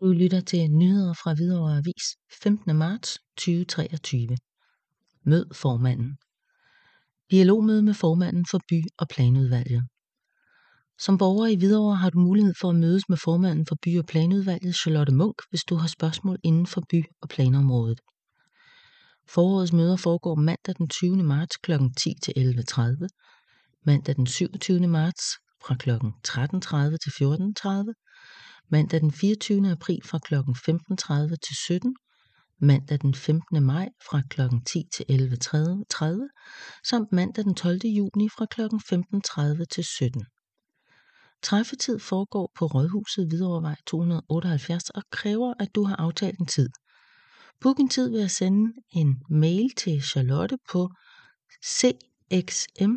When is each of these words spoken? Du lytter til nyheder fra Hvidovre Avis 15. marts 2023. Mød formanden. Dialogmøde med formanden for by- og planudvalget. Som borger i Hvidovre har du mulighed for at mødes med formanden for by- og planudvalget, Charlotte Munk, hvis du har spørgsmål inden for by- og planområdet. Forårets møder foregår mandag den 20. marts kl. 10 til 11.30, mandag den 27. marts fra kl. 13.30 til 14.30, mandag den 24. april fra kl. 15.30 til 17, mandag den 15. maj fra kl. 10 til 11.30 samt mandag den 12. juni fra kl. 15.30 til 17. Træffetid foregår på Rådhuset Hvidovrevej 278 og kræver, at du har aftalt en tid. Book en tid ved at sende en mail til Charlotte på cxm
Du 0.00 0.06
lytter 0.06 0.40
til 0.40 0.70
nyheder 0.70 1.12
fra 1.12 1.34
Hvidovre 1.34 1.76
Avis 1.76 2.04
15. 2.42 2.76
marts 2.76 3.18
2023. 3.36 4.36
Mød 5.24 5.54
formanden. 5.54 6.16
Dialogmøde 7.30 7.82
med 7.82 7.94
formanden 7.94 8.46
for 8.50 8.60
by- 8.68 8.90
og 8.98 9.08
planudvalget. 9.08 9.82
Som 10.98 11.18
borger 11.18 11.46
i 11.46 11.56
Hvidovre 11.56 11.96
har 11.96 12.10
du 12.10 12.18
mulighed 12.18 12.54
for 12.60 12.70
at 12.70 12.76
mødes 12.76 13.08
med 13.08 13.16
formanden 13.16 13.66
for 13.66 13.76
by- 13.82 13.98
og 13.98 14.06
planudvalget, 14.06 14.76
Charlotte 14.76 15.14
Munk, 15.14 15.38
hvis 15.50 15.64
du 15.64 15.74
har 15.74 15.88
spørgsmål 15.88 16.38
inden 16.42 16.66
for 16.66 16.82
by- 16.90 17.10
og 17.22 17.28
planområdet. 17.28 18.00
Forårets 19.28 19.72
møder 19.72 19.96
foregår 19.96 20.34
mandag 20.34 20.74
den 20.78 20.88
20. 20.88 21.22
marts 21.22 21.56
kl. 21.56 21.72
10 21.96 22.14
til 22.22 22.32
11.30, 22.36 23.08
mandag 23.84 24.16
den 24.16 24.26
27. 24.26 24.86
marts 24.86 25.24
fra 25.64 25.74
kl. 25.74 25.90
13.30 25.90 26.96
til 27.02 27.10
14.30, 27.10 27.92
mandag 28.68 29.00
den 29.00 29.12
24. 29.12 29.70
april 29.70 30.00
fra 30.04 30.18
kl. 30.18 30.34
15.30 30.34 31.36
til 31.46 31.56
17, 31.56 31.96
mandag 32.60 32.98
den 33.02 33.14
15. 33.14 33.62
maj 33.62 33.88
fra 34.10 34.22
kl. 34.30 34.40
10 34.66 34.82
til 34.94 35.04
11.30 35.10 36.82
samt 36.88 37.12
mandag 37.12 37.44
den 37.44 37.54
12. 37.54 37.78
juni 37.84 38.28
fra 38.28 38.46
kl. 38.46 38.60
15.30 39.60 39.64
til 39.64 39.84
17. 39.84 40.24
Træffetid 41.42 41.98
foregår 41.98 42.52
på 42.58 42.66
Rådhuset 42.66 43.28
Hvidovrevej 43.28 43.76
278 43.86 44.90
og 44.90 45.02
kræver, 45.10 45.54
at 45.58 45.74
du 45.74 45.84
har 45.84 45.96
aftalt 45.96 46.38
en 46.38 46.46
tid. 46.46 46.68
Book 47.60 47.78
en 47.78 47.88
tid 47.88 48.10
ved 48.10 48.22
at 48.22 48.30
sende 48.30 48.72
en 48.90 49.22
mail 49.30 49.70
til 49.76 50.02
Charlotte 50.02 50.58
på 50.70 50.90
cxm 51.64 52.94